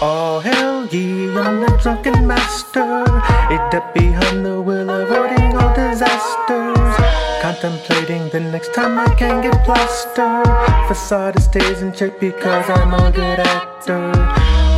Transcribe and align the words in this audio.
All 0.00 0.38
hell 0.38 0.86
ye, 0.86 1.28
I'm 1.36 1.60
the 1.60 1.76
drunken 1.82 2.24
master. 2.24 3.02
It 3.50 3.74
up 3.74 3.92
behind 3.94 4.46
the 4.46 4.62
wheel, 4.62 4.88
avoiding 4.88 5.56
all 5.56 5.74
disasters. 5.74 6.94
Contemplating 7.42 8.28
the 8.28 8.38
next 8.38 8.72
time 8.74 8.96
I 8.96 9.12
can 9.16 9.42
get 9.42 9.54
plastered. 9.64 10.46
Facade 10.86 11.42
stays 11.42 11.82
in 11.82 11.92
check 11.92 12.20
because 12.20 12.70
I'm 12.70 12.94
a 12.94 13.10
good 13.10 13.40
actor. 13.40 14.12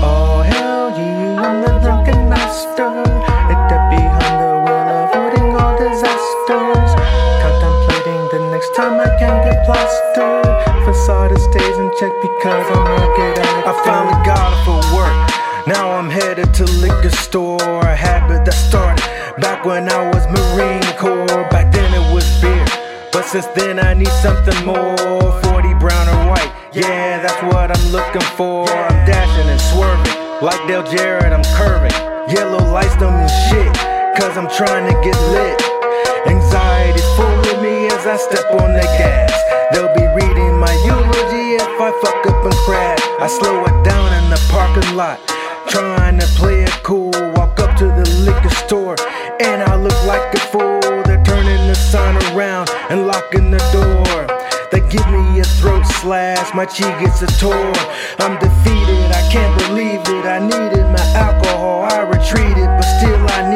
All 0.03 0.30
get 9.45 9.65
plastered. 9.65 10.47
Facade 10.85 11.39
stays 11.39 11.77
in 11.79 11.91
check 11.99 12.13
because 12.23 12.67
I'm 12.75 12.87
a 12.87 13.07
good 13.17 13.39
actor. 13.39 13.69
I 13.69 13.73
finally 13.85 14.19
got 14.27 14.41
off 14.41 14.59
for 14.65 14.81
work. 14.97 15.67
Now 15.67 15.91
I'm 15.93 16.11
headed 16.11 16.53
to 16.55 16.65
liquor 16.81 17.11
store. 17.11 17.61
A 17.61 17.95
habit 17.95 18.45
that 18.45 18.55
started 18.55 19.05
back 19.41 19.65
when 19.65 19.89
I 19.89 20.09
was 20.11 20.27
Marine 20.27 20.83
Corps. 20.99 21.49
Back 21.51 21.73
then 21.73 21.93
it 21.95 22.13
was 22.13 22.25
beer, 22.41 22.67
but 23.13 23.25
since 23.25 23.47
then 23.59 23.79
I 23.79 23.95
need 23.95 24.15
something 24.25 24.59
more. 24.67 24.97
40 25.43 25.75
brown 25.75 26.09
or 26.09 26.31
white, 26.31 26.53
yeah, 26.73 27.21
that's 27.23 27.43
what 27.53 27.71
I'm 27.71 27.87
looking 27.93 28.27
for. 28.37 28.69
I'm 28.69 29.07
dashing 29.07 29.49
and 29.49 29.61
swerving 29.61 30.43
like 30.43 30.61
Dale 30.67 30.83
Jarrett. 30.83 31.33
I'm 31.33 31.45
curving, 31.55 31.95
yellow 32.35 32.65
lights 32.73 32.97
don't 32.97 33.17
mean 33.19 33.29
shit, 33.49 33.73
cause 34.19 34.37
I'm 34.37 34.49
trying 34.49 34.87
to 34.93 34.95
get 35.03 35.19
lit. 35.31 35.70
Step 38.21 38.51
on 38.53 38.75
the 38.75 38.87
gas. 39.01 39.33
They'll 39.73 39.95
be 39.95 40.07
reading 40.13 40.59
my 40.59 40.73
eulogy 40.85 41.57
if 41.57 41.81
I 41.81 41.91
fuck 42.03 42.27
up 42.27 42.45
and 42.45 42.59
crash. 42.69 43.01
I 43.19 43.27
slow 43.27 43.65
it 43.65 43.85
down 43.85 44.13
in 44.13 44.31
the 44.31 44.41
parking 44.51 44.97
lot, 44.97 45.19
trying 45.69 46.19
to 46.19 46.27
play 46.37 46.63
it 46.63 46.77
cool. 46.83 47.13
Walk 47.35 47.59
up 47.61 47.77
to 47.79 47.87
the 47.87 48.07
liquor 48.27 48.55
store, 48.67 48.97
and 49.41 49.63
I 49.63 49.75
look 49.77 49.99
like 50.05 50.35
a 50.35 50.41
fool. 50.53 50.81
They're 51.05 51.25
turning 51.25 51.67
the 51.67 51.75
sign 51.75 52.17
around 52.33 52.69
and 52.91 53.07
locking 53.07 53.51
the 53.51 53.63
door. 53.73 54.27
They 54.71 54.81
give 54.89 55.07
me 55.11 55.41
a 55.41 55.45
throat 55.45 55.85
slash, 55.87 56.55
my 56.55 56.67
cheek 56.67 56.95
gets 57.01 57.23
a 57.23 57.27
tour. 57.39 57.73
I'm 58.19 58.39
defeated, 58.39 59.11
I 59.11 59.23
can't 59.33 59.55
believe 59.65 60.01
it. 60.01 60.27
I 60.27 60.39
needed 60.39 60.87
my 60.93 61.07
alcohol, 61.17 61.89
I 61.91 62.03
retreated, 62.03 62.69
but 62.79 62.87
still 62.99 63.25
I 63.39 63.50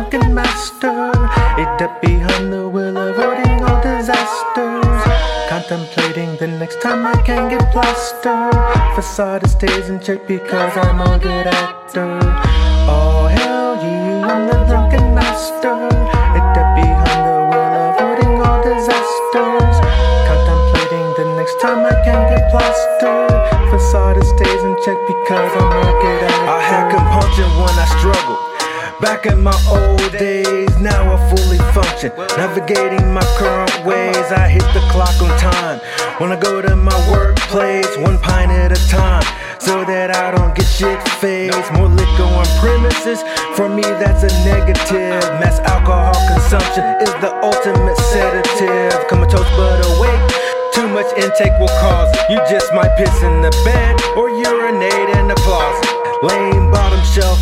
drunken 0.00 0.34
master. 0.34 1.10
It 1.60 1.82
up 1.82 2.00
behind 2.00 2.52
the 2.52 2.66
wheel, 2.68 2.96
avoiding 2.96 3.62
all 3.64 3.82
disasters. 3.82 5.02
Contemplating 5.48 6.36
the 6.38 6.46
next 6.46 6.80
time 6.80 7.06
I 7.06 7.20
can 7.22 7.50
get 7.50 7.70
plastered. 7.72 8.54
Facade 8.94 9.46
stays 9.48 9.90
in 9.90 10.00
check 10.00 10.26
because 10.26 10.74
I'm 10.76 11.00
a 11.00 11.18
good 11.18 11.46
actor. 11.46 12.18
Oh, 12.88 13.28
all 13.28 13.28
hail 13.28 13.76
ye, 13.84 14.22
I'm 14.24 14.46
the 14.46 14.58
drunken 14.68 15.14
master. 15.14 15.76
It 16.38 16.48
behind 16.80 17.20
the 17.28 17.38
wheel, 17.50 17.72
avoiding 17.90 18.40
all 18.40 18.60
disasters. 18.64 19.76
Contemplating 20.30 21.06
the 21.20 21.26
next 21.36 21.60
time 21.60 21.84
I 21.84 21.96
can 22.06 22.20
get 22.32 22.50
plastered. 22.50 23.68
Facade 23.68 24.24
stays 24.24 24.62
in 24.64 24.74
check 24.82 24.96
because 25.06 25.52
I'm 25.60 25.72
a 25.76 25.92
good 26.00 26.22
actor. 26.24 26.48
I 26.56 26.60
had 26.70 26.84
compunction 26.88 27.48
when 27.60 27.74
I 27.76 27.86
struggled. 27.98 28.49
Back 29.00 29.24
in 29.24 29.42
my 29.42 29.56
old 29.66 30.12
days, 30.12 30.76
now 30.78 31.16
I 31.16 31.16
fully 31.32 31.56
function. 31.72 32.12
Navigating 32.36 33.14
my 33.14 33.24
current 33.40 33.72
ways, 33.86 34.28
I 34.30 34.46
hit 34.46 34.64
the 34.76 34.84
clock 34.92 35.16
on 35.22 35.32
time. 35.40 35.80
When 36.20 36.30
I 36.32 36.38
go 36.38 36.60
to 36.60 36.76
my 36.76 36.92
workplace, 37.10 37.88
one 37.96 38.18
pint 38.18 38.52
at 38.52 38.72
a 38.72 38.88
time. 38.88 39.24
So 39.58 39.84
that 39.84 40.14
I 40.14 40.36
don't 40.36 40.54
get 40.54 40.66
shit 40.66 41.00
faced. 41.16 41.72
More 41.72 41.88
liquor 41.88 42.28
on 42.28 42.44
premises, 42.60 43.24
for 43.56 43.68
me 43.68 43.82
that's 43.96 44.20
a 44.20 44.32
negative. 44.44 45.24
Mass 45.40 45.60
alcohol 45.64 46.12
consumption 46.28 46.84
is 47.00 47.12
the 47.24 47.32
ultimate 47.40 47.96
sedative. 48.12 49.08
Comatose 49.08 49.48
but 49.56 49.80
awake. 49.96 50.20
Too 50.76 50.88
much 50.92 51.08
intake 51.16 51.56
will 51.56 51.72
cause 51.80 52.12
you 52.28 52.36
just 52.52 52.68
might 52.74 52.92
piss 53.00 53.16
in 53.22 53.40
the 53.40 53.50
bed 53.64 53.96
or 54.12 54.28
urinate 54.28 55.08
in 55.16 55.28
the 55.28 55.40
closet. 55.40 55.88
Lame 56.22 56.70
bottom 56.70 57.00
shelf 57.00 57.40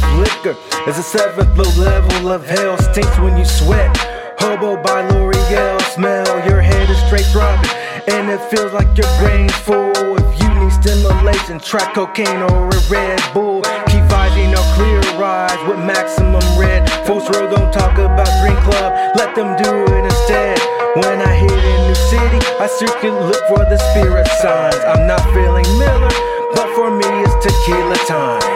is 0.86 0.98
a 0.98 1.02
seventh 1.02 1.56
level 1.78 2.32
of 2.32 2.44
hell. 2.44 2.76
Stinks 2.78 3.18
when 3.18 3.36
you 3.36 3.44
sweat. 3.44 3.96
Hobo 4.38 4.80
by 4.82 5.02
L'Oreal 5.08 5.80
smell. 5.92 6.26
Your 6.48 6.60
head 6.60 6.88
is 6.90 6.98
straight 7.06 7.26
throbbing 7.26 7.70
and 8.08 8.30
it 8.30 8.40
feels 8.50 8.72
like 8.72 8.88
your 8.96 9.08
brain's 9.18 9.54
full. 9.66 9.92
If 10.16 10.42
you 10.42 10.48
need 10.54 10.72
stimulation, 10.72 11.58
try 11.58 11.84
cocaine 11.92 12.42
or 12.42 12.68
a 12.68 12.80
Red 12.88 13.20
Bull. 13.34 13.62
Keep 13.90 14.04
vibing 14.08 14.52
or 14.52 14.66
clear 14.76 15.00
rise 15.18 15.60
with 15.68 15.78
maximum 15.78 16.44
red. 16.58 16.88
Folks 17.06 17.28
road 17.36 17.50
don't 17.50 17.72
talk 17.72 17.98
about 17.98 18.30
Green 18.40 18.56
Club, 18.64 19.16
let 19.16 19.34
them 19.34 19.56
do 19.62 19.70
it 19.94 20.04
instead. 20.04 20.58
When 20.96 21.20
I 21.20 21.34
hit 21.34 21.52
a 21.52 21.76
new 21.86 21.94
city, 21.94 22.40
I 22.60 22.66
circuit 22.66 23.12
look 23.12 23.42
for 23.48 23.64
the 23.64 23.78
spirit 23.92 24.26
signs. 24.40 24.82
I'm 24.84 25.06
not 25.06 25.22
feeling 25.32 25.68
Miller, 25.78 26.14
but 26.54 26.68
for 26.74 26.90
me 26.90 27.08
it's 27.24 27.34
tequila 27.44 27.96
time. 28.06 28.47